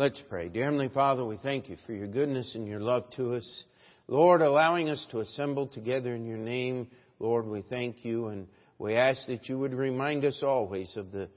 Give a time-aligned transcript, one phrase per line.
[0.00, 0.48] Let's pray.
[0.48, 3.64] Dear Heavenly Father, we thank you for your goodness and your love to us.
[4.08, 6.86] Lord, allowing us to assemble together in your name,
[7.18, 8.46] Lord, we thank you and
[8.78, 11.28] we ask that you would remind us always of the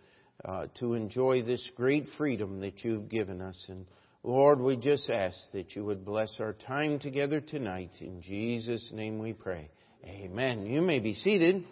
[0.45, 3.61] uh, to enjoy this great freedom that you've given us.
[3.67, 3.85] And
[4.23, 7.91] Lord, we just ask that you would bless our time together tonight.
[7.99, 9.69] In Jesus' name we pray.
[10.05, 10.65] Amen.
[10.67, 11.65] You may be seated.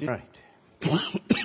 [0.00, 0.28] All right.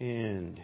[0.00, 0.58] and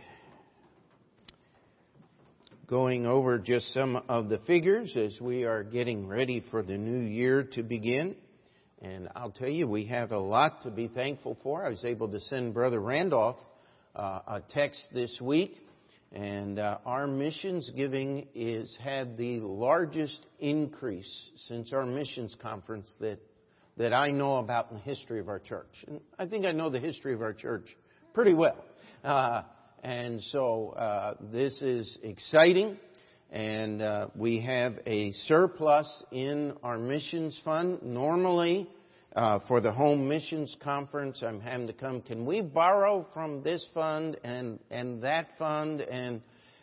[2.67, 7.07] going over just some of the figures as we are getting ready for the new
[7.07, 8.17] year to begin.
[8.81, 11.65] And I'll tell you, we have a lot to be thankful for.
[11.65, 13.37] I was able to send Brother Randolph
[13.95, 15.55] uh, a text this week,
[16.13, 23.19] and uh, our missions giving is had the largest increase since our missions conference that
[23.77, 25.85] that I know about in the history of our church.
[25.87, 27.67] And I think I know the history of our church
[28.15, 28.57] pretty well.
[29.07, 29.45] Uh,
[29.85, 32.77] and so uh, this is exciting.
[33.31, 37.85] And uh, we have a surplus in our missions fund.
[37.85, 38.69] Normally,
[39.15, 42.03] uh, for the home missions conference, I'm having to come.
[42.03, 45.83] Can we borrow from this fund and and that fund?
[45.83, 46.21] And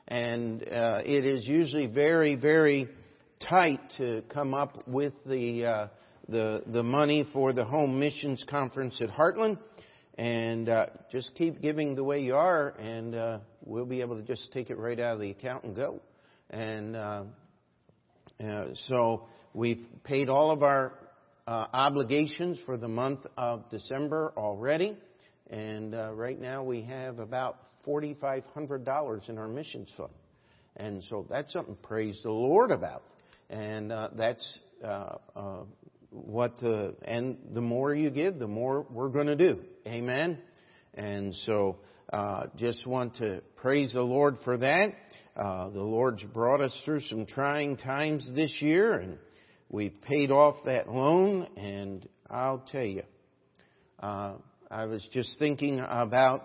[0.09, 2.89] and uh, it is usually very very
[3.47, 5.88] tight to come up with the uh,
[6.27, 9.59] the the money for the home missions conference at Heartland.
[10.17, 14.22] And uh, just keep giving the way you are, and uh, we'll be able to
[14.22, 16.02] just take it right out of the account and go.
[16.52, 17.23] And uh,
[18.44, 20.94] uh, so we've paid all of our
[21.47, 24.97] uh, obligations for the month of December already.
[25.50, 30.14] And uh, right now we have about $4,500 in our missions fund.
[30.75, 33.03] And so that's something to praise the Lord about.
[33.50, 35.58] And uh, that's uh, uh,
[36.09, 39.59] what, the, and the more you give, the more we're going to do.
[39.86, 40.38] Amen.
[40.94, 41.78] And so
[42.12, 44.94] uh, just want to praise the Lord for that.
[45.36, 49.17] Uh, the Lord's brought us through some trying times this year, and
[49.70, 51.49] we've paid off that loan.
[51.58, 53.04] And I'll tell you,
[53.99, 54.36] uh,
[54.72, 56.43] I was just thinking about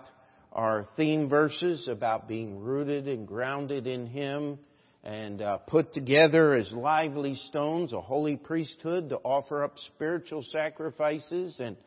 [0.51, 4.59] our theme verses about being rooted and grounded in Him
[5.05, 11.55] and uh, put together as lively stones, a holy priesthood to offer up spiritual sacrifices,
[11.61, 11.77] and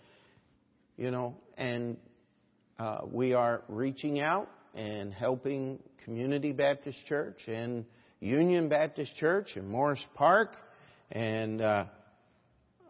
[0.97, 1.97] you know, and
[2.79, 7.85] uh, we are reaching out and helping Community Baptist Church and
[8.21, 10.57] Union Baptist Church and Morris Park.
[11.11, 11.87] And uh,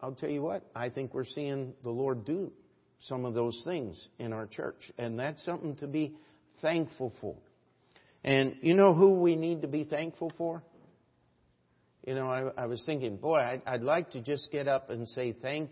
[0.01, 2.51] I'll tell you what, I think we're seeing the Lord do
[2.99, 4.91] some of those things in our church.
[4.97, 6.15] And that's something to be
[6.61, 7.35] thankful for.
[8.23, 10.63] And you know who we need to be thankful for?
[12.07, 15.07] You know, I, I was thinking, boy, I'd, I'd like to just get up and
[15.09, 15.71] say thank,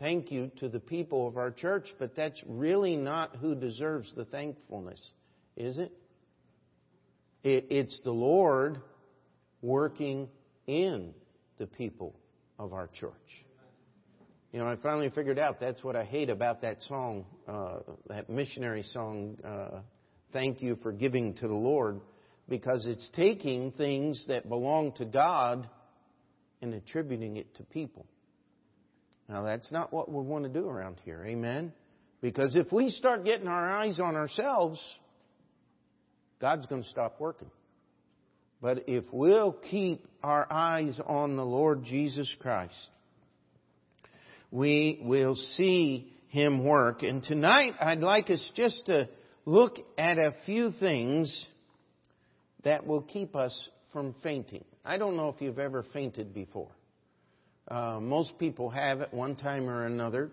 [0.00, 4.24] thank you to the people of our church, but that's really not who deserves the
[4.24, 5.00] thankfulness,
[5.56, 5.92] is it?
[7.44, 8.80] It's the Lord
[9.62, 10.28] working
[10.66, 11.14] in
[11.58, 12.16] the people
[12.58, 13.12] of our church.
[14.52, 17.78] You know, I finally figured out that's what I hate about that song, uh,
[18.08, 19.80] that missionary song, uh,
[20.32, 22.00] Thank You for Giving to the Lord,
[22.48, 25.68] because it's taking things that belong to God
[26.60, 28.06] and attributing it to people.
[29.30, 31.24] Now, that's not what we want to do around here.
[31.24, 31.72] Amen?
[32.20, 34.82] Because if we start getting our eyes on ourselves,
[36.40, 37.50] God's going to stop working.
[38.60, 42.74] But if we'll keep our eyes on the Lord Jesus Christ,
[44.50, 47.04] we will see Him work.
[47.04, 49.08] And tonight, I'd like us just to
[49.44, 51.48] look at a few things
[52.64, 53.56] that will keep us
[53.92, 54.64] from fainting.
[54.84, 56.72] I don't know if you've ever fainted before.
[57.70, 60.30] Uh, most people have at one time or another.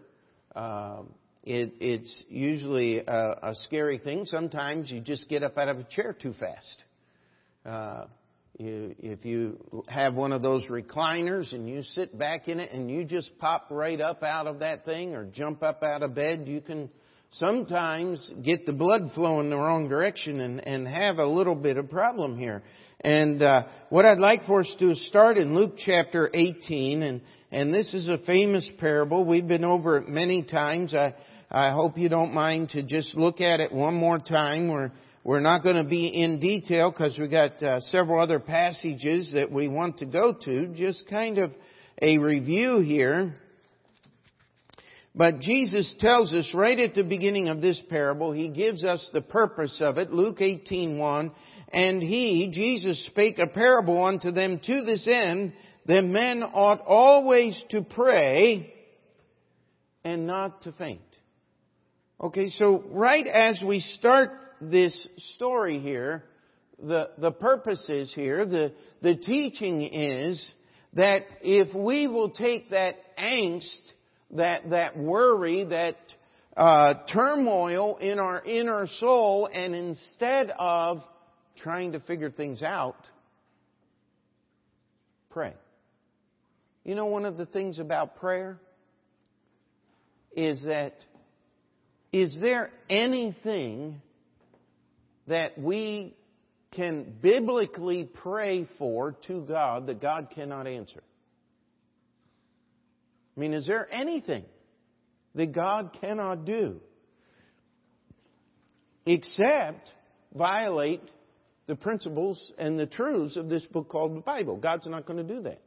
[0.56, 1.04] Uh,
[1.44, 4.26] it, it's usually a, a, scary thing.
[4.26, 6.84] Sometimes you just get up out of a chair too fast.
[7.64, 8.06] Uh,
[8.58, 12.90] you, if you have one of those recliners and you sit back in it and
[12.90, 16.48] you just pop right up out of that thing or jump up out of bed,
[16.48, 16.90] you can
[17.32, 21.90] sometimes get the blood flowing the wrong direction and, and have a little bit of
[21.90, 22.64] problem here.
[23.02, 27.22] And uh, what I'd like for us to start in Luke chapter 18, and
[27.52, 29.24] and this is a famous parable.
[29.24, 30.94] We've been over it many times.
[30.94, 31.14] I
[31.50, 34.68] I hope you don't mind to just look at it one more time.
[34.68, 34.92] We're,
[35.24, 39.50] we're not going to be in detail because we've got uh, several other passages that
[39.50, 40.68] we want to go to.
[40.76, 41.54] Just kind of
[42.02, 43.34] a review here.
[45.16, 49.22] But Jesus tells us right at the beginning of this parable, He gives us the
[49.22, 50.12] purpose of it.
[50.12, 51.32] Luke 18:1,
[51.74, 55.54] and He, Jesus, spake a parable unto them to this end,
[55.88, 58.74] that men ought always to pray
[60.04, 61.02] and not to faint.
[62.22, 64.32] Okay, so right as we start
[64.62, 66.24] this story here,
[66.82, 70.54] the, the purpose is here, the, the teaching is
[70.94, 73.80] that if we will take that angst,
[74.32, 75.96] that, that worry, that
[76.56, 81.04] uh, turmoil in our inner soul, and instead of
[81.58, 82.98] trying to figure things out,
[85.30, 85.54] pray.
[86.84, 88.60] You know, one of the things about prayer
[90.36, 90.96] is that
[92.14, 94.02] is there anything
[95.28, 96.16] that we
[96.72, 101.04] can biblically pray for to God that God cannot answer?
[103.38, 104.44] I mean, is there anything
[105.36, 106.82] that God cannot do
[109.06, 109.94] except
[110.34, 111.04] violate
[111.68, 114.58] the principles and the truths of this book called the Bible?
[114.58, 115.62] God's not going to do that.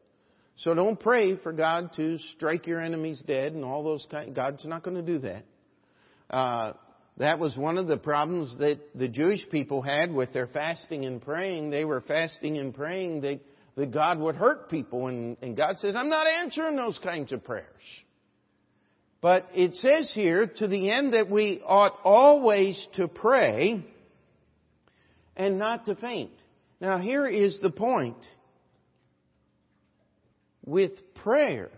[0.56, 4.34] So don't pray for God to strike your enemies dead and all those kind.
[4.34, 5.44] God's not going to do that.
[6.28, 6.72] Uh,
[7.18, 11.22] that was one of the problems that the Jewish people had with their fasting and
[11.22, 11.70] praying.
[11.70, 13.40] They were fasting and praying that,
[13.76, 15.06] that God would hurt people.
[15.06, 17.66] And, and God said, I'm not answering those kinds of prayers.
[19.20, 23.84] But it says here, to the end that we ought always to pray
[25.36, 26.32] and not to faint.
[26.80, 28.16] Now here is the point.
[30.64, 31.70] With prayer,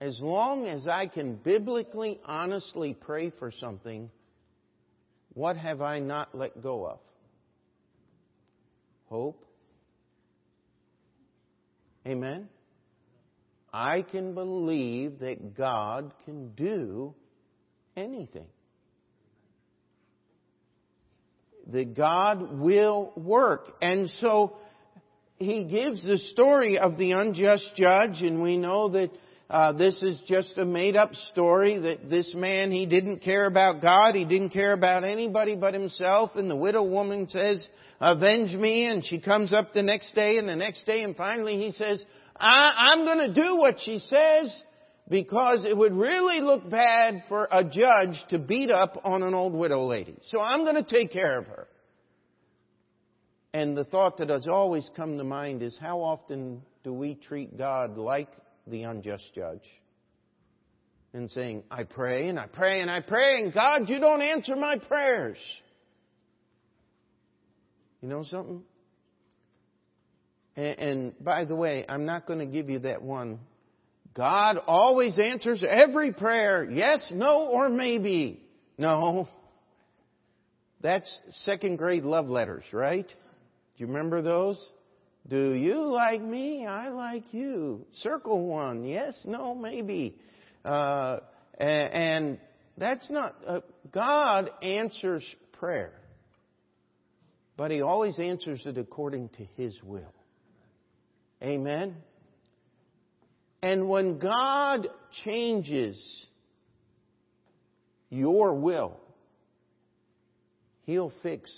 [0.00, 4.10] as long as I can biblically, honestly pray for something,
[5.34, 6.98] what have I not let go of?
[9.06, 9.44] Hope.
[12.10, 12.48] Amen?
[13.72, 17.14] I can believe that God can do
[17.96, 18.48] anything.
[21.68, 23.76] That God will work.
[23.80, 24.56] And so,
[25.36, 29.10] he gives the story of the unjust judge, and we know that
[29.50, 33.82] uh, this is just a made up story that this man, he didn't care about
[33.82, 37.68] God, he didn't care about anybody but himself, and the widow woman says,
[38.00, 41.56] avenge me, and she comes up the next day and the next day, and finally
[41.56, 42.02] he says,
[42.36, 44.54] I, I'm gonna do what she says,
[45.08, 49.52] because it would really look bad for a judge to beat up on an old
[49.52, 50.14] widow lady.
[50.22, 51.66] So I'm gonna take care of her.
[53.52, 57.58] And the thought that has always come to mind is how often do we treat
[57.58, 58.28] God like
[58.66, 59.62] the unjust judge
[61.12, 64.56] and saying, I pray and I pray and I pray and God, you don't answer
[64.56, 65.38] my prayers.
[68.00, 68.62] You know something?
[70.56, 73.40] And, and by the way, I'm not going to give you that one.
[74.14, 76.68] God always answers every prayer.
[76.68, 78.42] Yes, no, or maybe.
[78.76, 79.28] No.
[80.80, 83.06] That's second grade love letters, right?
[83.06, 83.14] Do
[83.76, 84.58] you remember those?
[85.28, 86.66] Do you like me?
[86.66, 87.86] I like you.
[87.92, 88.84] Circle one.
[88.84, 90.16] Yes, no, maybe.
[90.64, 91.18] Uh,
[91.58, 92.38] and
[92.76, 93.60] that's not, uh,
[93.92, 95.92] God answers prayer.
[97.56, 100.14] But He always answers it according to His will.
[101.42, 101.96] Amen?
[103.62, 104.88] And when God
[105.24, 106.26] changes
[108.08, 108.96] your will,
[110.84, 111.50] He'll fix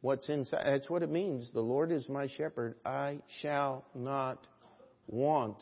[0.00, 0.64] what's inside.
[0.64, 1.50] That's what it means.
[1.52, 2.76] The Lord is my shepherd.
[2.84, 4.46] I shall not
[5.06, 5.56] want.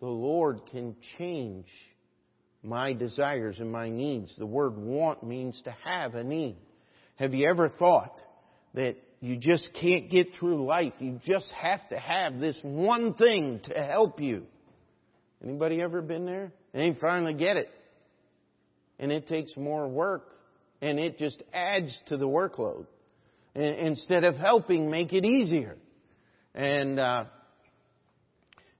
[0.00, 1.66] The Lord can change
[2.62, 4.34] my desires and my needs.
[4.36, 6.56] The word want means to have a need.
[7.16, 8.20] Have you ever thought
[8.74, 10.94] that you just can't get through life?
[10.98, 14.44] You just have to have this one thing to help you.
[15.42, 16.52] Anybody ever been there?
[16.72, 17.68] And finally get it.
[18.98, 20.30] And it takes more work.
[20.80, 22.86] And it just adds to the workload
[23.54, 25.76] instead of helping make it easier.
[26.54, 27.24] And uh,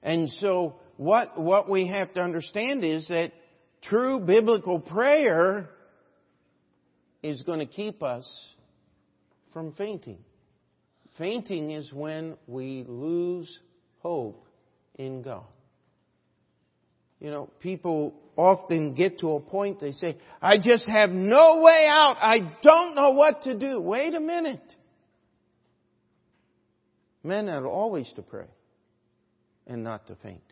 [0.02, 3.32] and so what what we have to understand is that
[3.82, 5.70] true biblical prayer
[7.22, 8.28] is going to keep us
[9.52, 10.18] from fainting.
[11.18, 13.58] Fainting is when we lose
[14.00, 14.46] hope
[14.96, 15.46] in God.
[17.24, 21.86] You know, people often get to a point they say, I just have no way
[21.88, 22.18] out.
[22.20, 23.80] I don't know what to do.
[23.80, 24.60] Wait a minute.
[27.22, 28.44] Men are always to pray
[29.66, 30.42] and not to faint.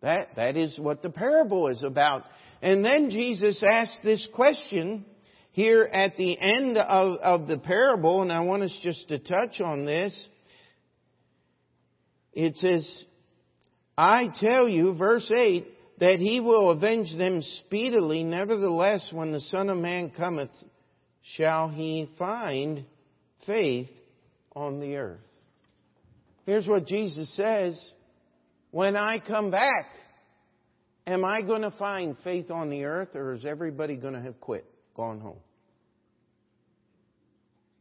[0.00, 2.22] That, that is what the parable is about.
[2.62, 5.04] And then Jesus asked this question
[5.50, 9.60] here at the end of, of the parable, and I want us just to touch
[9.60, 10.16] on this.
[12.32, 13.04] It says,
[13.98, 15.66] I tell you, verse 8,
[16.02, 18.24] that he will avenge them speedily.
[18.24, 20.50] Nevertheless, when the Son of Man cometh,
[21.36, 22.84] shall he find
[23.46, 23.88] faith
[24.52, 25.20] on the earth.
[26.44, 27.80] Here's what Jesus says.
[28.72, 29.86] When I come back,
[31.06, 34.40] am I going to find faith on the earth or is everybody going to have
[34.40, 34.64] quit,
[34.96, 35.38] gone home?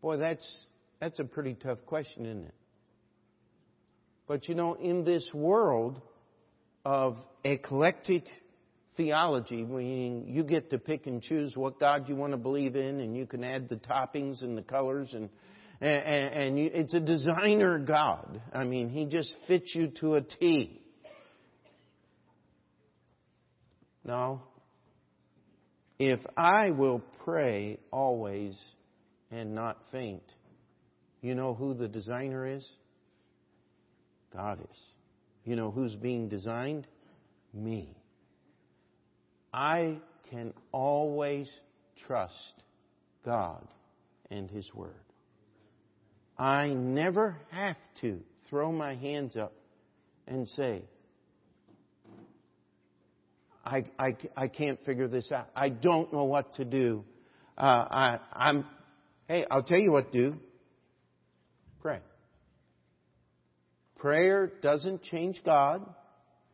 [0.04, 0.46] Boy, that's,
[1.00, 2.56] that's a pretty tough question, isn't it?
[4.28, 6.00] But you know, in this world
[6.86, 8.24] of eclectic
[8.98, 13.00] theology, meaning you get to pick and choose what God you want to believe in,
[13.00, 15.30] and you can add the toppings and the colors, and
[15.82, 18.40] and, and you, it's a designer God.
[18.54, 20.82] I mean, He just fits you to a T.
[24.06, 24.42] No.
[25.98, 28.60] If I will pray always
[29.32, 30.24] and not faint,
[31.22, 32.68] you know who the designer is?
[34.34, 34.80] God is.
[35.44, 36.88] You know who's being designed?
[37.54, 37.96] Me.
[39.54, 41.52] I can always
[42.06, 42.54] trust
[43.26, 43.68] God
[44.30, 44.94] and His Word.
[46.38, 48.20] I never have to
[48.50, 49.54] throw my hands up
[50.28, 50.84] and say,
[53.64, 55.50] I, I, I can't figure this out.
[55.56, 57.04] I don't know what to do.
[57.58, 58.66] Uh, I, I'm,
[59.28, 60.38] hey, I'll tell you what to do.
[61.82, 62.00] Pray.
[64.01, 65.88] Prayer doesn't change God.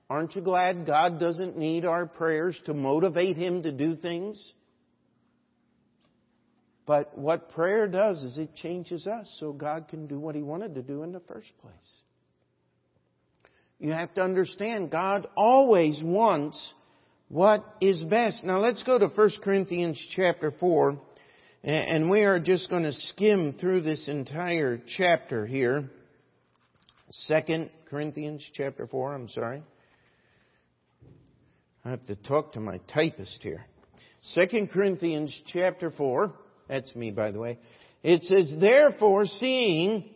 [0.09, 4.51] Aren't you glad God doesn't need our prayers to motivate Him to do things?
[6.85, 10.75] But what prayer does is it changes us so God can do what He wanted
[10.75, 11.73] to do in the first place.
[13.79, 16.73] You have to understand God always wants
[17.29, 18.43] what is best.
[18.43, 20.99] Now let's go to 1 Corinthians chapter 4
[21.63, 25.89] and we are just going to skim through this entire chapter here.
[27.27, 29.63] 2 Corinthians chapter 4, I'm sorry.
[31.85, 33.65] I have to talk to my typist here.
[34.35, 36.33] 2 Corinthians chapter 4,
[36.67, 37.59] that's me by the way.
[38.03, 40.09] It says, therefore seeing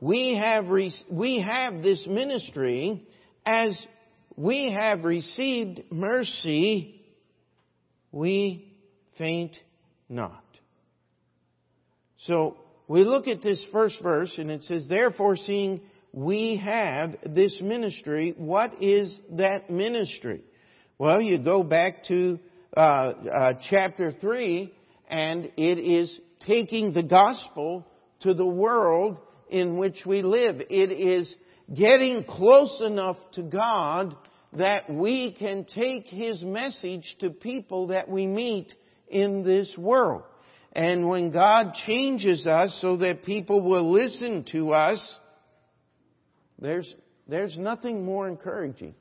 [0.00, 3.06] we have, re- we have this ministry
[3.44, 3.80] as
[4.36, 7.00] we have received mercy,
[8.10, 8.72] we
[9.16, 9.56] faint
[10.08, 10.42] not.
[12.18, 12.56] So
[12.88, 15.80] we look at this first verse and it says, therefore seeing
[16.16, 20.40] we have this ministry, what is that ministry?
[20.98, 22.38] Well, you go back to
[22.74, 24.72] uh, uh, chapter 3,
[25.10, 27.86] and it is taking the gospel
[28.20, 29.18] to the world
[29.50, 30.56] in which we live.
[30.70, 31.34] It is
[31.74, 34.16] getting close enough to God
[34.54, 38.72] that we can take His message to people that we meet
[39.06, 40.22] in this world.
[40.72, 45.18] And when God changes us so that people will listen to us,
[46.58, 46.92] there's,
[47.28, 48.94] there's nothing more encouraging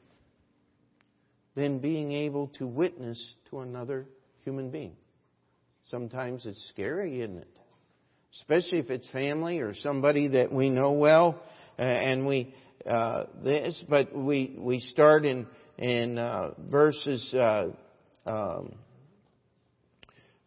[1.55, 4.05] than being able to witness to another
[4.43, 4.95] human being.
[5.87, 7.47] Sometimes it's scary, isn't it?
[8.33, 11.41] Especially if it's family or somebody that we know well,
[11.79, 12.53] uh, and we
[12.85, 13.81] uh, this.
[13.87, 15.47] But we we start in
[15.77, 17.67] in uh, verses uh,
[18.25, 18.75] um,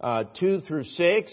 [0.01, 1.33] uh, two through six.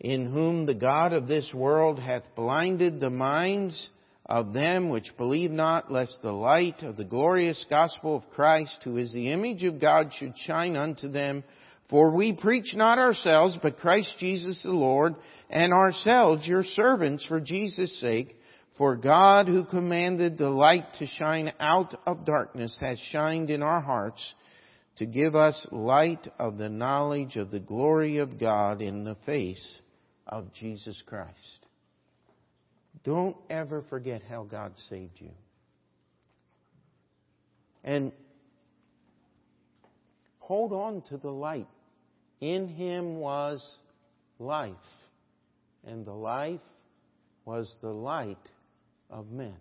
[0.00, 3.90] in whom the God of this world hath blinded the minds
[4.26, 8.98] of them which believe not, lest the light of the glorious gospel of Christ, who
[8.98, 11.44] is the image of God, should shine unto them.
[11.88, 15.14] For we preach not ourselves, but Christ Jesus the Lord,
[15.48, 18.36] and ourselves your servants for Jesus' sake.
[18.76, 23.80] For God, who commanded the light to shine out of darkness, has shined in our
[23.80, 24.34] hearts
[24.98, 29.80] to give us light of the knowledge of the glory of God in the face
[30.26, 31.66] of Jesus Christ.
[33.04, 35.30] Don't ever forget how God saved you.
[37.84, 38.12] And
[40.38, 41.68] hold on to the light.
[42.40, 43.66] In him was
[44.38, 44.74] life,
[45.86, 46.60] and the life
[47.44, 48.36] was the light
[49.08, 49.56] of men.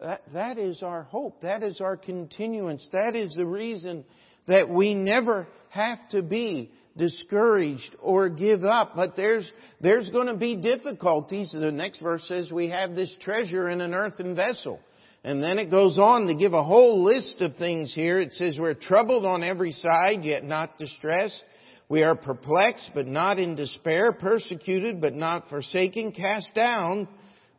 [0.00, 1.42] That, that is our hope.
[1.42, 2.88] That is our continuance.
[2.92, 4.04] That is the reason
[4.48, 8.92] that we never have to be discouraged or give up.
[8.94, 9.48] But there's,
[9.80, 11.52] there's going to be difficulties.
[11.52, 14.80] The next verse says we have this treasure in an earthen vessel.
[15.22, 18.20] And then it goes on to give a whole list of things here.
[18.20, 21.42] It says we're troubled on every side, yet not distressed.
[21.88, 27.08] We are perplexed, but not in despair, persecuted, but not forsaken, cast down,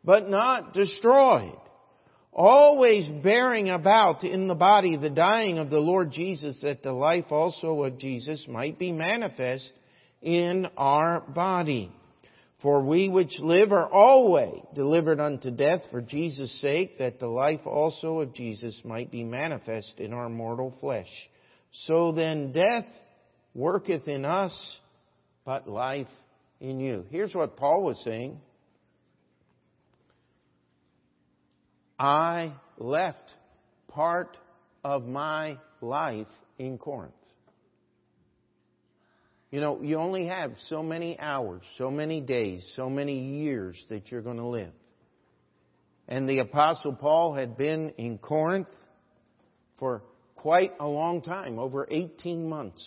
[0.04, 1.56] but not destroyed
[2.36, 7.24] always bearing about in the body the dying of the Lord Jesus, that the life
[7.30, 9.72] also of Jesus might be manifest
[10.20, 11.90] in our body.
[12.60, 17.60] For we which live are always delivered unto death for Jesus' sake, that the life
[17.64, 21.08] also of Jesus might be manifest in our mortal flesh.
[21.86, 22.86] So then death
[23.54, 24.78] worketh in us,
[25.46, 26.08] but life
[26.60, 27.04] in you.
[27.10, 28.40] Here's what Paul was saying.
[31.98, 33.32] I left
[33.88, 34.36] part
[34.84, 36.26] of my life
[36.58, 37.14] in Corinth.
[39.50, 44.10] You know, you only have so many hours, so many days, so many years that
[44.10, 44.72] you're going to live.
[46.08, 48.68] And the Apostle Paul had been in Corinth
[49.78, 50.02] for
[50.34, 52.84] quite a long time, over 18 months.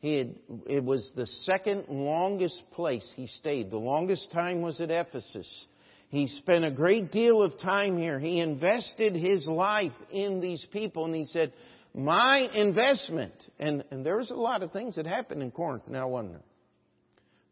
[0.00, 0.34] He had,
[0.66, 3.70] it was the second longest place he stayed.
[3.70, 5.66] The longest time was at Ephesus.
[6.14, 8.20] He spent a great deal of time here.
[8.20, 11.52] He invested his life in these people and he said,
[11.92, 16.06] my investment, and, and there was a lot of things that happened in Corinth now,
[16.06, 16.42] wasn't there?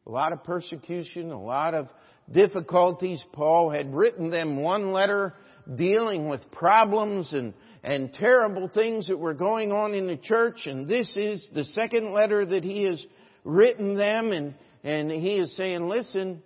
[0.07, 1.89] A lot of persecution, a lot of
[2.31, 3.21] difficulties.
[3.33, 5.35] Paul had written them one letter
[5.75, 10.87] dealing with problems and, and terrible things that were going on in the church, and
[10.87, 13.05] this is the second letter that he has
[13.43, 14.55] written them, and,
[14.85, 16.45] and he is saying, listen,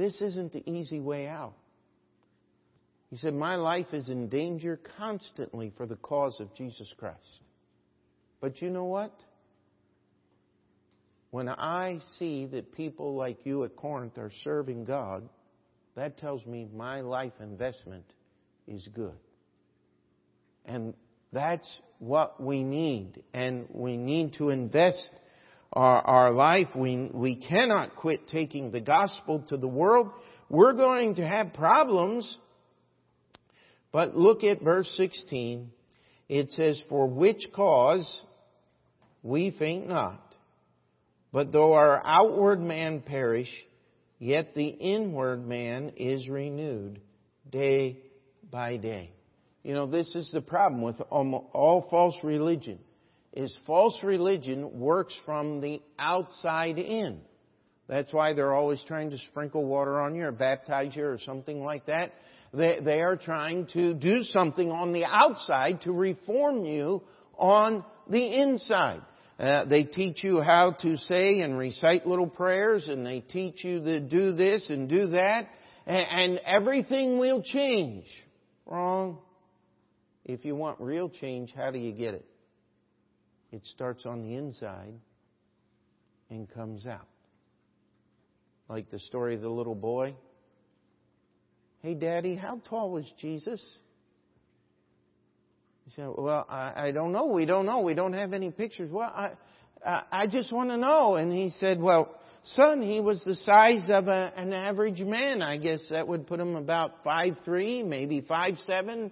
[0.00, 1.54] this isn't the easy way out.
[3.10, 7.18] He said, My life is in danger constantly for the cause of Jesus Christ.
[8.40, 9.12] But you know what?
[11.30, 15.28] When I see that people like you at Corinth are serving God,
[15.96, 18.06] that tells me my life investment
[18.66, 19.18] is good.
[20.64, 20.94] And
[21.32, 23.22] that's what we need.
[23.34, 25.10] And we need to invest
[25.72, 26.68] our, our life.
[26.74, 30.10] We, we cannot quit taking the gospel to the world.
[30.48, 32.36] We're going to have problems
[33.92, 35.70] but look at verse 16.
[36.28, 38.22] It says, For which cause
[39.22, 40.22] we faint not.
[41.32, 43.50] But though our outward man perish,
[44.18, 47.00] yet the inward man is renewed
[47.48, 47.98] day
[48.50, 49.12] by day.
[49.62, 52.78] You know, this is the problem with all false religion,
[53.32, 57.20] is false religion works from the outside in.
[57.88, 61.62] That's why they're always trying to sprinkle water on you or baptize you or something
[61.62, 62.12] like that.
[62.52, 67.02] They, they are trying to do something on the outside to reform you
[67.36, 69.02] on the inside.
[69.38, 73.80] Uh, they teach you how to say and recite little prayers, and they teach you
[73.80, 75.44] to do this and do that,
[75.86, 78.04] and, and everything will change.
[78.66, 79.18] Wrong.
[80.24, 82.29] If you want real change, how do you get it?
[83.52, 84.94] It starts on the inside
[86.30, 87.08] and comes out.
[88.68, 90.14] Like the story of the little boy
[91.82, 93.64] Hey, Daddy, how tall was Jesus?
[95.86, 97.26] He said, Well, I, I don't know.
[97.26, 97.80] We don't know.
[97.80, 98.90] We don't have any pictures.
[98.90, 99.30] Well, I,
[99.84, 101.16] I, I just want to know.
[101.16, 105.40] And he said, Well, son, he was the size of a, an average man.
[105.40, 109.10] I guess that would put him about five three, maybe five seven.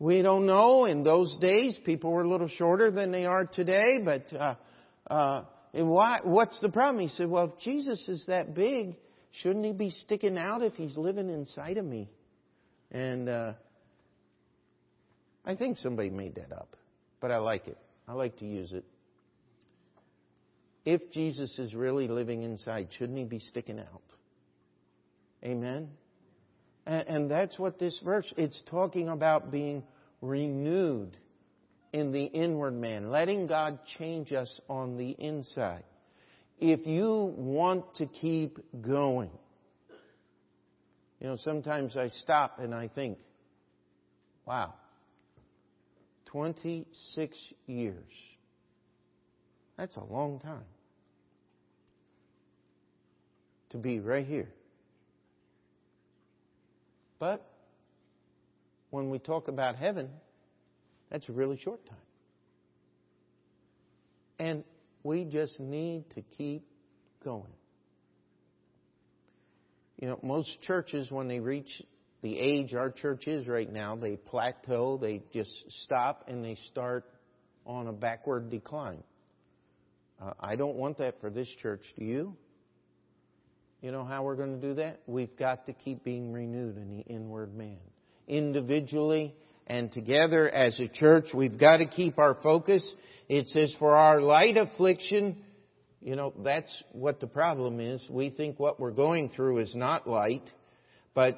[0.00, 0.86] We don't know.
[0.86, 3.86] In those days, people were a little shorter than they are today.
[4.04, 4.54] But uh,
[5.08, 7.02] uh, why, what's the problem?
[7.02, 8.96] He said, Well, if Jesus is that big,
[9.32, 12.10] Shouldn't he be sticking out if he's living inside of me?
[12.90, 13.52] And uh,
[15.44, 16.76] I think somebody made that up,
[17.20, 17.78] but I like it.
[18.08, 18.84] I like to use it.
[20.84, 24.02] If Jesus is really living inside, shouldn't he be sticking out?
[25.44, 25.90] Amen?
[26.86, 29.84] And, that's what this verse, it's talking about being
[30.22, 31.16] renewed
[31.92, 35.84] in the inward man, letting God change us on the inside
[36.58, 39.30] if you want to keep going.
[41.20, 43.18] You know, sometimes I stop and I think,
[44.46, 44.74] wow,
[46.26, 48.12] 26 years.
[49.76, 50.64] That's a long time
[53.70, 54.48] to be right here.
[57.20, 57.46] But
[58.88, 60.08] when we talk about heaven,
[61.10, 61.96] that's a really short time.
[64.40, 64.64] And
[65.04, 66.66] we just need to keep
[67.22, 67.52] going.
[69.98, 71.70] You know, most churches, when they reach
[72.22, 75.52] the age our church is right now, they plateau, they just
[75.84, 77.04] stop, and they start
[77.66, 79.02] on a backward decline.
[80.20, 81.82] Uh, I don't want that for this church.
[81.98, 82.36] Do you?
[83.80, 85.00] You know how we're going to do that?
[85.06, 87.78] We've got to keep being renewed in the inward man.
[88.28, 89.34] Individually
[89.66, 92.94] and together as a church, we've got to keep our focus
[93.30, 95.36] it says, for our light affliction,
[96.02, 98.04] you know, that's what the problem is.
[98.10, 100.42] We think what we're going through is not light.
[101.14, 101.36] But,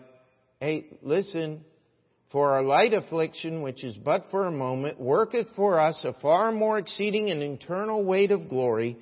[0.58, 1.66] hey, listen,
[2.30, 6.50] for our light affliction, which is but for a moment, worketh for us a far
[6.50, 8.96] more exceeding and eternal weight of glory,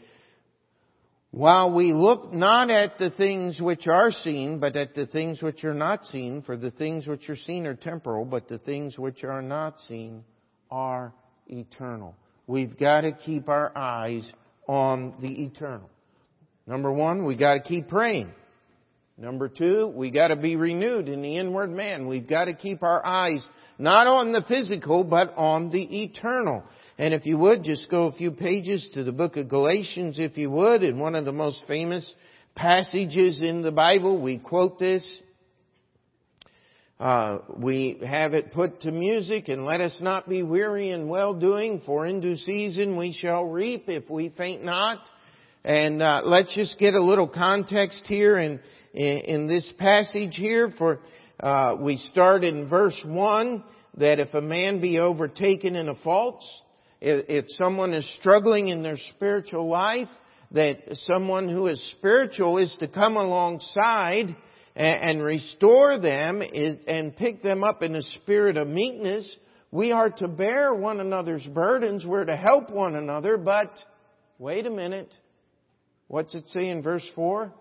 [1.33, 5.63] While we look not at the things which are seen, but at the things which
[5.65, 9.23] are not seen, for the things which are seen are temporal, but the things which
[9.23, 10.25] are not seen
[10.71, 11.13] are
[11.47, 12.17] eternal.
[12.49, 14.31] We've got to keep our eyes
[14.67, 15.89] on the eternal.
[16.67, 18.33] Number one, we got to keep praying.
[19.17, 22.09] Number two, we got to be renewed in the inward man.
[22.09, 23.47] We've got to keep our eyes
[23.79, 26.65] not on the physical, but on the eternal.
[27.01, 30.37] And if you would, just go a few pages to the book of Galatians, if
[30.37, 32.15] you would, in one of the most famous
[32.55, 34.21] passages in the Bible.
[34.21, 35.03] We quote this.
[36.99, 41.33] Uh, we have it put to music, and let us not be weary in well
[41.33, 44.99] doing, for in due season we shall reap if we faint not.
[45.65, 48.61] And uh, let's just get a little context here in
[48.93, 50.71] in, in this passage here.
[50.77, 51.01] For
[51.43, 53.65] uh, we start in verse one
[53.97, 56.45] that if a man be overtaken in a fault,
[57.01, 60.09] if, someone is struggling in their spiritual life,
[60.53, 64.37] that someone who is spiritual is to come alongside
[64.75, 69.37] and, restore them and pick them up in a spirit of meekness.
[69.71, 72.05] We are to bear one another's burdens.
[72.05, 73.71] We're to help one another, but
[74.39, 75.13] wait a minute.
[76.09, 77.53] What's it say in verse 4?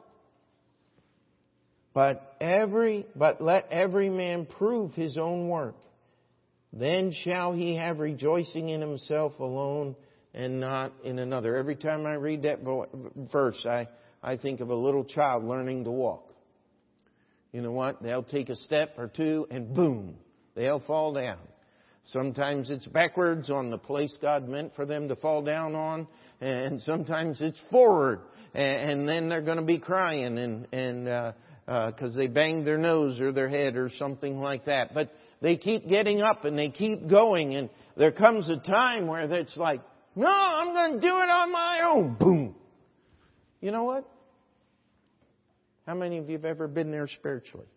[1.93, 5.75] But every, but let every man prove his own work.
[6.71, 9.95] Then shall he have rejoicing in himself alone
[10.33, 11.55] and not in another.
[11.55, 12.59] Every time I read that
[13.31, 13.87] verse, I,
[14.21, 16.31] I think of a little child learning to walk.
[17.51, 18.03] You know what?
[18.03, 20.15] They'll take a step or two and boom,
[20.55, 21.39] they'll fall down.
[22.05, 26.07] Sometimes it's backwards on the place God meant for them to fall down on,
[26.41, 28.21] and sometimes it's forward,
[28.55, 31.33] and, then they're going to be crying and and uh,
[31.67, 34.91] because uh, they banged their nose or their head or something like that.
[34.91, 39.23] But they keep getting up and they keep going and there comes a time where
[39.33, 39.81] it's like,
[40.15, 42.15] no, I'm going to do it on my own.
[42.19, 42.55] Boom.
[43.61, 44.09] You know what?
[45.85, 47.67] How many of you have ever been there spiritually?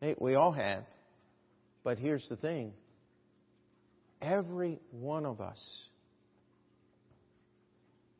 [0.00, 0.84] Hey, we all have.
[1.84, 2.72] But here's the thing.
[4.20, 5.60] Every one of us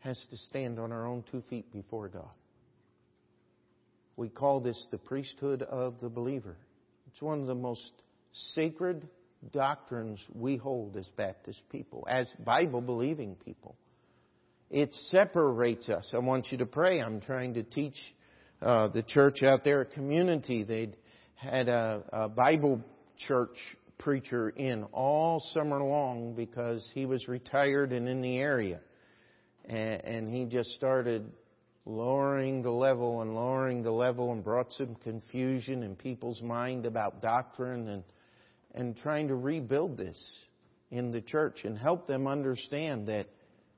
[0.00, 2.30] has to stand on our own two feet before God.
[4.16, 6.56] We call this the priesthood of the believer.
[7.08, 7.90] It's one of the most
[8.54, 9.06] sacred
[9.52, 13.76] doctrines we hold as Baptist people, as Bible believing people.
[14.70, 16.12] It separates us.
[16.14, 17.00] I want you to pray.
[17.00, 17.96] I'm trying to teach
[18.60, 20.64] uh, the church out there, a community.
[20.64, 20.96] They'd
[21.34, 22.80] had a, a Bible
[23.28, 23.56] church
[23.98, 28.80] preacher in all summer long because he was retired and in the area.
[29.66, 31.30] And, and he just started
[31.86, 37.22] lowering the level and lowering the level and brought some confusion in people's mind about
[37.22, 38.04] doctrine and,
[38.74, 40.20] and trying to rebuild this
[40.90, 43.26] in the church and help them understand that,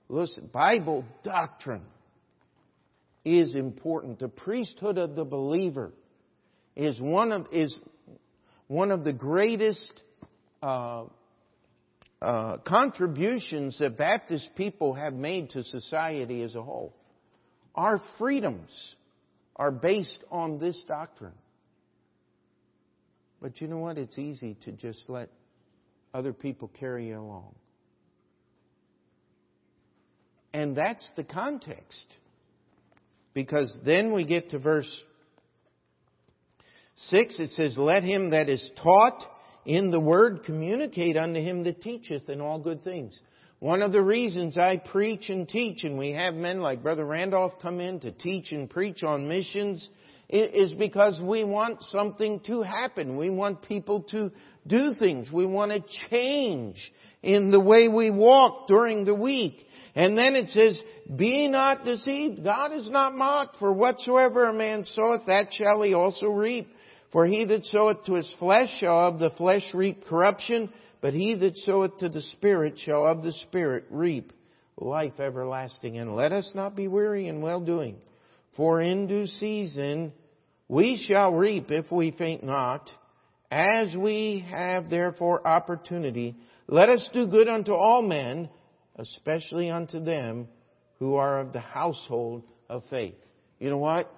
[0.08, 1.84] listen, Bible doctrine
[3.26, 4.18] is important.
[4.18, 5.92] The priesthood of the believer
[6.74, 7.78] is one of, is
[8.68, 10.02] one of the greatest
[10.62, 11.04] uh,
[12.22, 16.94] uh, contributions that Baptist people have made to society as a whole.
[17.78, 18.96] Our freedoms
[19.54, 21.38] are based on this doctrine.
[23.40, 23.98] But you know what?
[23.98, 25.28] It's easy to just let
[26.12, 27.54] other people carry you along.
[30.52, 32.08] And that's the context.
[33.32, 34.90] Because then we get to verse
[36.96, 39.22] 6, it says, Let him that is taught
[39.64, 43.16] in the word communicate unto him that teacheth in all good things.
[43.60, 47.54] One of the reasons I preach and teach, and we have men like Brother Randolph
[47.60, 49.88] come in to teach and preach on missions,
[50.28, 53.16] is because we want something to happen.
[53.16, 54.30] We want people to
[54.64, 55.32] do things.
[55.32, 56.76] We want to change
[57.22, 59.66] in the way we walk during the week.
[59.96, 60.80] And then it says,
[61.16, 62.44] Be not deceived.
[62.44, 66.68] God is not mocked, for whatsoever a man soweth, that shall he also reap.
[67.10, 71.34] For he that soweth to his flesh shall of the flesh reap corruption, but he
[71.34, 74.32] that soweth to the Spirit shall of the Spirit reap
[74.76, 75.98] life everlasting.
[75.98, 77.96] And let us not be weary in well doing,
[78.56, 80.12] for in due season
[80.68, 82.88] we shall reap if we faint not.
[83.50, 88.50] As we have therefore opportunity, let us do good unto all men,
[88.96, 90.48] especially unto them
[90.98, 93.14] who are of the household of faith.
[93.58, 94.12] You know what?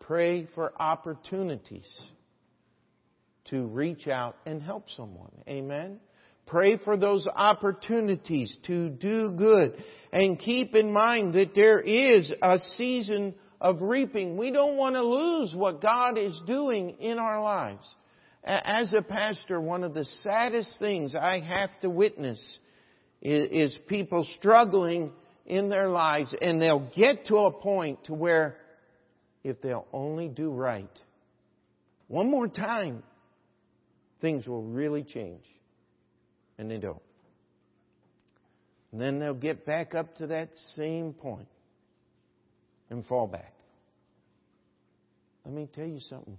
[0.00, 1.86] Pray for opportunities
[3.50, 5.30] to reach out and help someone.
[5.48, 6.00] Amen.
[6.46, 9.82] Pray for those opportunities to do good.
[10.12, 14.36] And keep in mind that there is a season of reaping.
[14.36, 17.86] We don't want to lose what God is doing in our lives.
[18.44, 22.40] As a pastor, one of the saddest things I have to witness
[23.20, 25.12] is, people struggling
[25.44, 28.56] in their lives and they'll get to a point to where
[29.44, 30.88] if they'll only do right
[32.08, 33.02] one more time,
[34.20, 35.44] things will really change.
[36.58, 37.02] And they don't.
[38.92, 41.48] And then they'll get back up to that same point
[42.90, 43.52] and fall back.
[45.44, 46.38] Let me tell you something.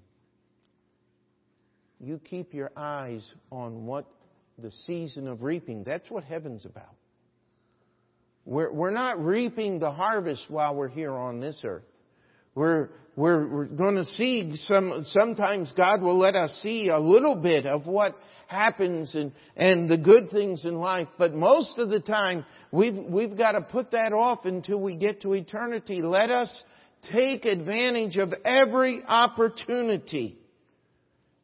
[2.00, 4.06] You keep your eyes on what
[4.58, 6.96] the season of reaping, that's what heaven's about.
[8.46, 11.84] We're, we're not reaping the harvest while we're here on this earth.
[12.56, 17.36] We're, we're, we're going to see some, sometimes God will let us see a little
[17.36, 18.16] bit of what
[18.48, 23.38] happens and, and the good things in life, but most of the time we've, we've
[23.38, 26.02] got to put that off until we get to eternity.
[26.02, 26.64] Let us
[27.12, 30.38] take advantage of every opportunity.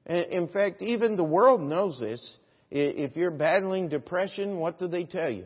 [0.07, 2.37] In fact, even the world knows this.
[2.71, 5.45] If you're battling depression, what do they tell you?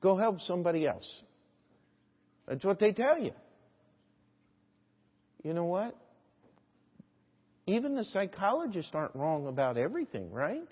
[0.00, 1.22] Go help somebody else.
[2.46, 3.32] That's what they tell you.
[5.44, 5.94] You know what?
[7.66, 10.66] Even the psychologists aren't wrong about everything, right?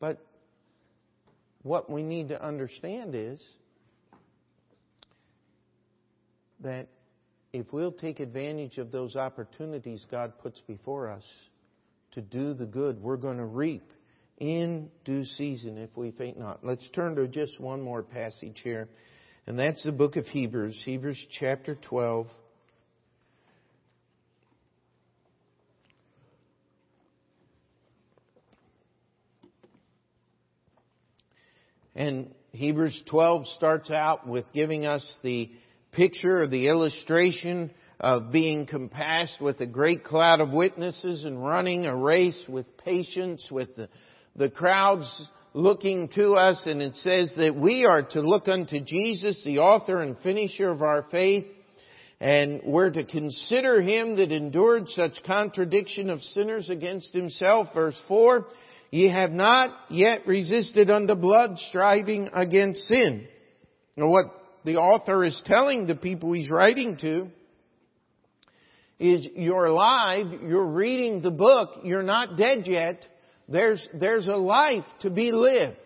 [0.00, 0.18] But
[1.62, 3.40] what we need to understand is
[6.60, 6.88] that
[7.52, 11.24] if we'll take advantage of those opportunities God puts before us
[12.12, 13.90] to do the good, we're going to reap
[14.38, 16.64] in due season if we faint not.
[16.64, 18.88] Let's turn to just one more passage here,
[19.46, 22.26] and that's the book of Hebrews, Hebrews chapter 12.
[31.94, 35.50] And Hebrews 12 starts out with giving us the
[35.92, 41.94] picture the illustration of being compassed with a great cloud of witnesses and running a
[41.94, 43.88] race with patience, with the,
[44.36, 45.08] the crowds
[45.54, 46.62] looking to us.
[46.66, 50.82] And it says that we are to look unto Jesus, the author and finisher of
[50.82, 51.46] our faith,
[52.20, 57.68] and we're to consider him that endured such contradiction of sinners against himself.
[57.74, 58.46] Verse 4,
[58.92, 63.26] Ye have not yet resisted unto blood, striving against sin.
[63.96, 64.26] Now what
[64.66, 67.28] the author is telling the people he's writing to
[68.98, 73.04] is you're alive, you're reading the book, you're not dead yet,
[73.48, 75.78] there's, there's a life to be lived.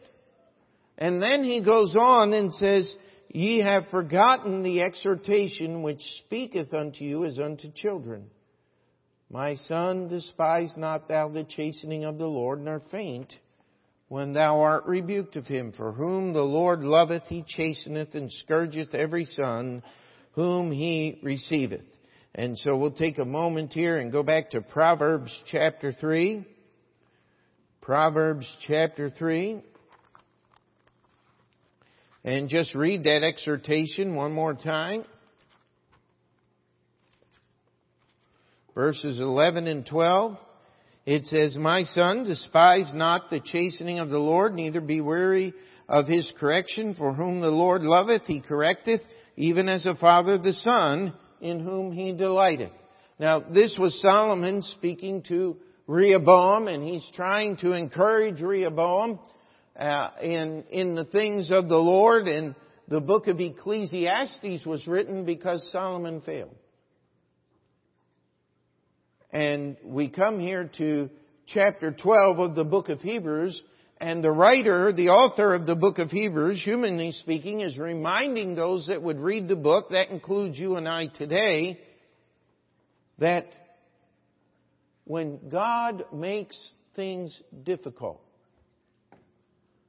[0.98, 2.92] And then he goes on and says,
[3.28, 8.30] Ye have forgotten the exhortation which speaketh unto you as unto children.
[9.30, 13.32] My son, despise not thou the chastening of the Lord, nor faint
[14.08, 15.72] when thou art rebuked of him.
[15.72, 19.82] For whom the Lord loveth, he chasteneth and scourgeth every son
[20.32, 21.84] whom he receiveth.
[22.34, 26.46] And so we'll take a moment here and go back to Proverbs chapter 3.
[27.80, 29.62] Proverbs chapter 3.
[32.24, 35.04] And just read that exhortation one more time.
[38.76, 40.36] Verses 11 and 12.
[41.06, 45.54] It says, My son, despise not the chastening of the Lord, neither be weary
[45.88, 49.00] of his correction, for whom the Lord loveth, he correcteth,
[49.36, 52.72] even as a father the son, in whom he delighteth.
[53.18, 59.18] Now, this was Solomon speaking to Rehoboam, and he's trying to encourage Rehoboam
[59.78, 62.26] uh, in in the things of the Lord.
[62.26, 62.54] And
[62.88, 66.54] the book of Ecclesiastes was written because Solomon failed.
[69.30, 71.10] And we come here to
[71.46, 73.60] chapter 12 of the book of Hebrews,
[73.98, 78.88] and the writer, the author of the book of Hebrews, humanly speaking, is reminding those
[78.88, 81.80] that would read the book, that includes you and I today,
[83.18, 83.46] that
[85.04, 86.58] when God makes
[86.94, 88.20] things difficult,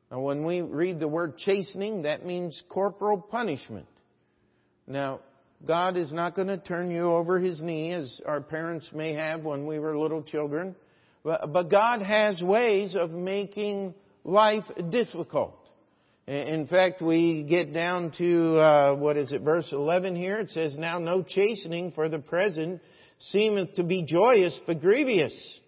[0.10, 3.88] now when we read the word chastening, that means corporal punishment.
[4.88, 5.20] Now,
[5.66, 9.44] God is not going to turn you over his knee as our parents may have
[9.44, 10.76] when we were little children.
[11.24, 13.94] But God has ways of making
[14.24, 15.58] life difficult.
[16.28, 20.40] In fact, we get down to, uh, what is it, verse 11 here.
[20.40, 22.82] It says, Now no chastening for the present
[23.20, 25.60] seemeth to be joyous, but grievous.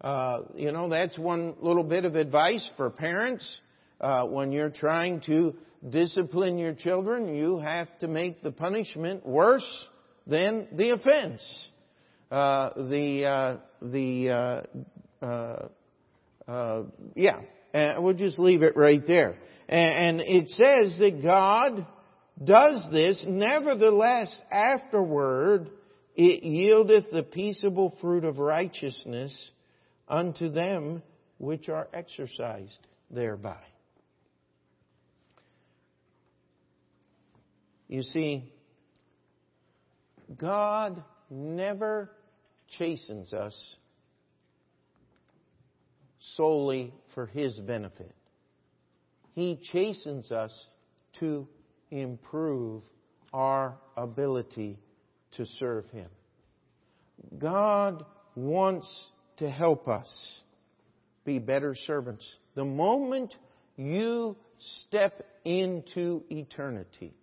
[0.00, 3.60] Uh, you know, that's one little bit of advice for parents
[4.00, 5.54] uh, when you're trying to
[5.88, 9.68] discipline your children, you have to make the punishment worse
[10.26, 11.42] than the offense.
[12.30, 15.68] Uh, the uh, the uh, uh,
[16.46, 16.82] uh
[17.14, 19.36] yeah, we'll just leave it right there.
[19.68, 21.86] And, and it says that God
[22.42, 25.70] does this, nevertheless, afterward
[26.16, 29.50] it yieldeth the peaceable fruit of righteousness
[30.08, 31.02] unto them
[31.38, 32.78] which are exercised
[33.10, 33.60] thereby.
[37.90, 38.52] You see,
[40.38, 42.08] God never
[42.78, 43.76] chastens us
[46.36, 48.14] solely for His benefit.
[49.32, 50.56] He chastens us
[51.18, 51.48] to
[51.90, 52.84] improve
[53.32, 54.78] our ability
[55.32, 56.10] to serve Him.
[57.36, 58.04] God
[58.36, 60.40] wants to help us
[61.24, 62.36] be better servants.
[62.54, 63.34] The moment
[63.76, 64.36] you
[64.86, 67.14] step into eternity,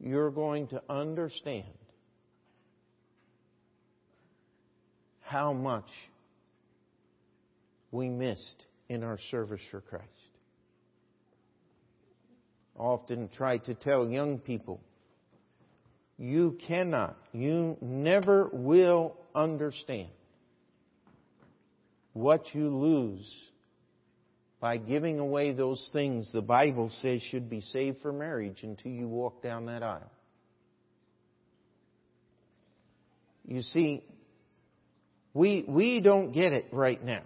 [0.00, 1.64] you're going to understand
[5.22, 5.88] how much
[7.90, 10.04] we missed in our service for Christ.
[12.78, 14.80] I often try to tell young people,
[16.16, 20.08] you cannot, you never will understand
[22.12, 23.50] what you lose
[24.60, 29.08] by giving away those things the Bible says should be saved for marriage until you
[29.08, 30.10] walk down that aisle.
[33.44, 34.04] You see,
[35.32, 37.22] we, we don't get it right now.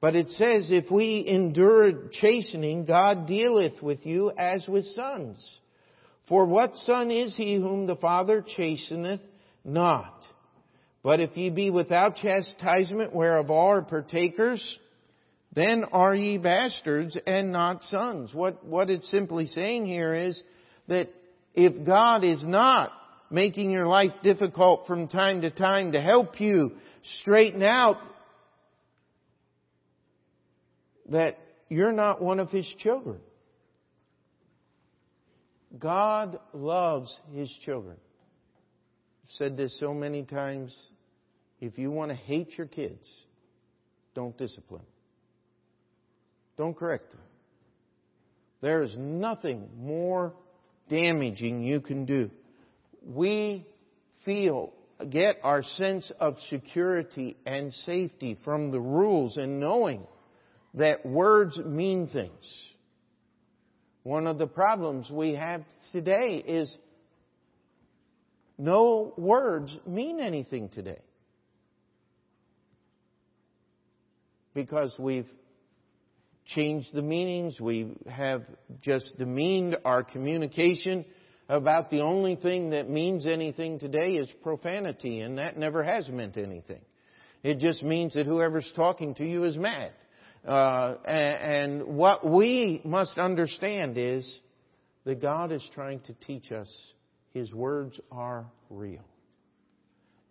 [0.00, 5.38] But it says, if we endure chastening, God dealeth with you as with sons.
[6.28, 9.22] For what son is he whom the Father chasteneth
[9.64, 10.20] not?
[11.02, 14.78] But if ye be without chastisement, whereof all are partakers,
[15.54, 18.34] then are ye bastards and not sons.
[18.34, 20.42] What, what it's simply saying here is
[20.88, 21.10] that
[21.54, 22.92] if God is not
[23.30, 26.72] making your life difficult from time to time to help you
[27.20, 27.98] straighten out
[31.10, 31.36] that
[31.68, 33.20] you're not one of His children.
[35.78, 37.96] God loves His children.
[39.24, 40.74] I've said this so many times.
[41.60, 43.06] If you want to hate your kids,
[44.14, 44.84] don't discipline.
[46.56, 47.20] Don't correct them.
[48.60, 50.32] There is nothing more
[50.88, 52.30] damaging you can do.
[53.06, 53.66] We
[54.24, 54.72] feel,
[55.10, 60.06] get our sense of security and safety from the rules and knowing
[60.74, 62.72] that words mean things.
[64.02, 65.62] One of the problems we have
[65.92, 66.74] today is
[68.58, 71.00] no words mean anything today.
[74.54, 75.28] Because we've
[76.46, 78.44] changed the meanings, we have
[78.82, 81.04] just demeaned our communication
[81.48, 86.36] about the only thing that means anything today is profanity, and that never has meant
[86.36, 86.80] anything.
[87.42, 89.92] It just means that whoever's talking to you is mad.
[90.46, 94.40] Uh, and, and what we must understand is
[95.04, 96.70] that God is trying to teach us
[97.32, 99.04] His words are real.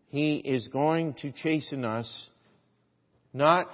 [0.08, 2.30] He is going to chasten us
[3.34, 3.68] not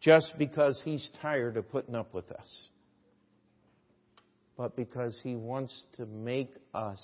[0.00, 2.68] just because He's tired of putting up with us,
[4.56, 7.00] but because He wants to make us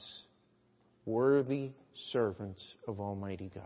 [1.06, 1.72] worthy
[2.12, 3.64] servants of Almighty God.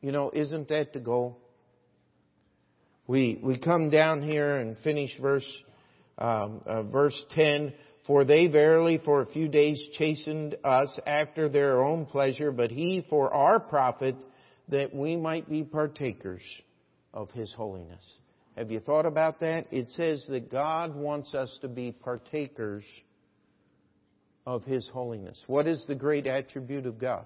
[0.00, 1.38] You know, isn't that the goal?
[3.06, 5.50] We, we come down here and finish verse,
[6.18, 7.72] um, uh, verse 10.
[8.06, 13.06] For they verily for a few days chastened us after their own pleasure, but he
[13.08, 14.16] for our profit
[14.68, 16.42] that we might be partakers
[17.12, 18.04] of his holiness.
[18.56, 19.66] Have you thought about that?
[19.72, 22.84] It says that God wants us to be partakers
[24.46, 25.42] of his holiness.
[25.46, 27.24] What is the great attribute of God?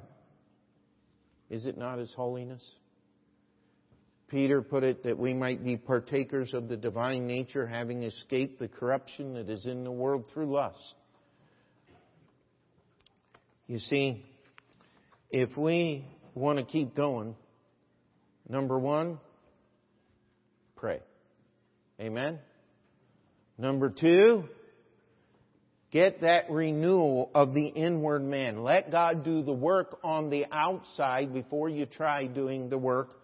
[1.51, 2.65] Is it not his holiness?
[4.29, 8.69] Peter put it that we might be partakers of the divine nature, having escaped the
[8.69, 10.95] corruption that is in the world through lust.
[13.67, 14.25] You see,
[15.31, 16.07] if we
[16.39, 17.35] want to keep going,
[18.49, 19.19] number one,
[20.77, 21.01] pray.
[22.01, 22.39] Amen?
[23.59, 24.45] Number two,
[25.91, 28.63] get that renewal of the inward man.
[28.63, 33.19] Let God do the work on the outside before you try doing the work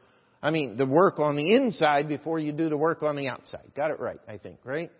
[0.45, 3.65] I mean, the work on the inside before you do the work on the outside.
[3.75, 4.91] Got it right, I think, right?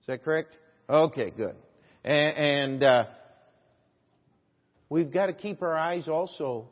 [0.00, 0.56] Is that correct?
[0.88, 1.56] Okay, good.
[2.04, 3.04] And, and uh,
[4.88, 6.68] we've got to keep our eyes also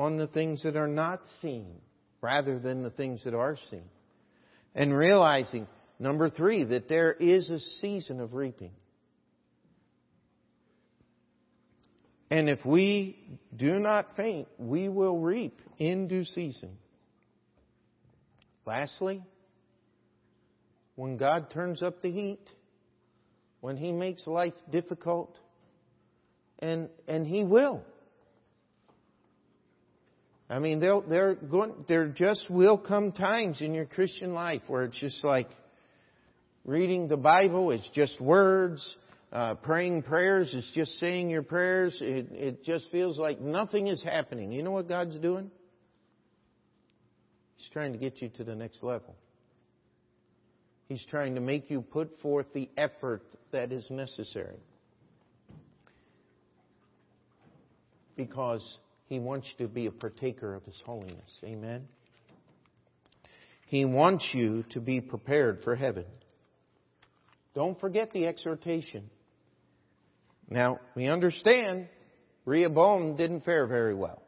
[0.00, 1.74] on the things that are not seen
[2.22, 3.84] rather than the things that are seen.
[4.74, 5.66] And realizing,
[5.98, 8.70] number three, that there is a season of reaping.
[12.30, 13.18] And if we
[13.54, 16.78] do not faint, we will reap in due season.
[18.64, 19.22] Lastly,
[20.96, 22.48] when God turns up the heat,
[23.60, 25.36] when He makes life difficult,
[26.58, 27.82] and, and He will.
[30.50, 34.82] I mean, there there going, there just will come times in your Christian life where
[34.82, 35.48] it's just like
[36.64, 38.96] reading the Bible is just words.
[39.32, 41.96] Uh, praying prayers is just saying your prayers.
[42.02, 44.50] It, it just feels like nothing is happening.
[44.50, 45.52] You know what God's doing?
[47.56, 49.14] He's trying to get you to the next level.
[50.88, 53.22] He's trying to make you put forth the effort
[53.52, 54.58] that is necessary.
[58.16, 58.78] Because
[59.10, 61.30] He wants you to be a partaker of His holiness.
[61.44, 61.88] Amen?
[63.66, 66.06] He wants you to be prepared for heaven.
[67.54, 69.10] Don't forget the exhortation.
[70.48, 71.88] Now, we understand
[72.44, 74.22] Rehoboam didn't fare very well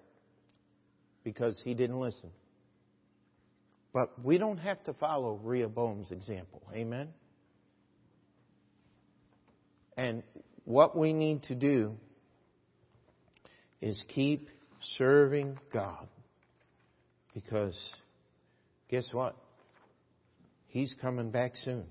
[1.22, 2.30] because he didn't listen.
[3.92, 6.62] But we don't have to follow Rehoboam's example.
[6.74, 7.08] Amen?
[9.96, 10.24] And
[10.64, 11.94] what we need to do
[13.80, 14.48] is keep
[14.96, 16.08] serving God.
[17.34, 17.78] Because
[18.88, 19.36] guess what?
[20.66, 21.84] He's coming back soon.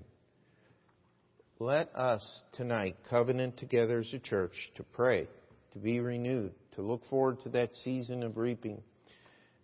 [1.58, 5.28] Let us tonight covenant together as a church to pray,
[5.72, 8.82] to be renewed, to look forward to that season of reaping.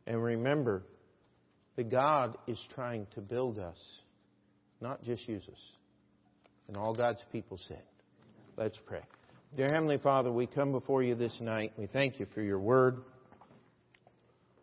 [0.06, 0.84] And remember
[1.76, 3.78] that God is trying to build us,
[4.80, 5.60] not just use us.
[6.68, 7.82] And all God's people said,
[8.56, 9.02] let's pray.
[9.56, 11.72] Dear Heavenly Father, we come before you this night.
[11.76, 12.98] We thank you for your word.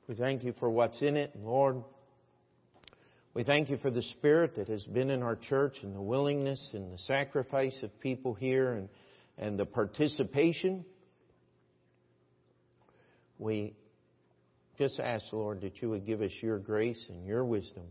[0.07, 1.31] We thank you for what's in it.
[1.35, 1.83] Lord,
[3.33, 6.69] we thank you for the spirit that has been in our church and the willingness
[6.73, 8.89] and the sacrifice of people here and,
[9.37, 10.85] and the participation.
[13.39, 13.73] We
[14.77, 17.85] just ask, Lord, that you would give us your grace and your wisdom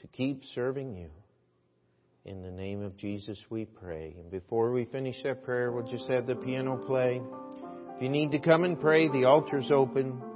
[0.00, 1.10] to keep serving you.
[2.24, 4.16] In the name of Jesus we pray.
[4.18, 7.20] And before we finish that prayer, we'll just have the piano play.
[7.94, 10.33] If you need to come and pray, the altar's open.